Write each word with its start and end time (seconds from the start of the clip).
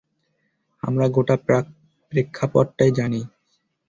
আমরা 0.83 1.05
গোটা 1.07 1.35
প্রেক্ষাপটটাই 2.11 2.91
জানি। 2.91 3.21